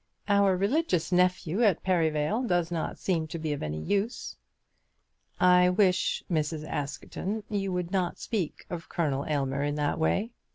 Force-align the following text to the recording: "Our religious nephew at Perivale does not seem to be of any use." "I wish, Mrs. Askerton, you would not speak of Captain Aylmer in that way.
"Our 0.27 0.57
religious 0.57 1.11
nephew 1.11 1.61
at 1.61 1.83
Perivale 1.83 2.47
does 2.47 2.71
not 2.71 2.97
seem 2.97 3.27
to 3.27 3.37
be 3.37 3.53
of 3.53 3.61
any 3.61 3.79
use." 3.79 4.35
"I 5.39 5.69
wish, 5.69 6.23
Mrs. 6.27 6.67
Askerton, 6.67 7.43
you 7.51 7.71
would 7.71 7.91
not 7.91 8.17
speak 8.17 8.65
of 8.71 8.89
Captain 8.89 9.27
Aylmer 9.29 9.61
in 9.61 9.75
that 9.75 9.99
way. 9.99 10.31